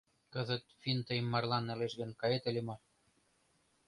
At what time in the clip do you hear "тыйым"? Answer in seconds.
1.07-1.25